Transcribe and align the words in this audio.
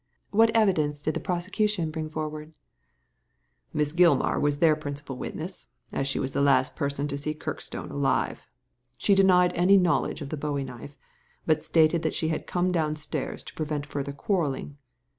What 0.31 0.49
evidence 0.55 0.99
did 1.03 1.13
the 1.13 1.19
prosecution 1.19 1.91
bring 1.91 2.09
forward?'' 2.09 2.53
*'Miss 3.71 3.91
Gilmar 3.93 4.39
was 4.41 4.57
their 4.57 4.75
principal 4.75 5.15
witness, 5.15 5.67
as 5.93 6.07
she 6.07 6.17
was 6.17 6.33
the 6.33 6.41
last 6.41 6.75
person 6.75 7.07
to 7.07 7.19
see 7.19 7.35
Kirkstone 7.35 7.91
alive. 7.91 8.47
She 8.97 9.13
denied 9.13 9.51
any 9.53 9.77
knowledge 9.77 10.23
of 10.23 10.29
the 10.29 10.37
bowie 10.37 10.63
knife; 10.63 10.97
but 11.45 11.61
stated 11.63 12.01
that 12.01 12.15
she 12.15 12.29
had 12.29 12.47
come 12.47 12.71
downstairs 12.71 13.43
to 13.43 13.53
prevent 13.53 13.85
further 13.85 14.11
quarrelling. 14.11 14.77